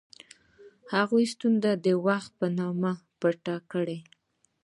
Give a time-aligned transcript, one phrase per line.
[0.93, 2.81] هغوی ستونزه د وخت په نوم
[3.19, 3.97] پټه کړه.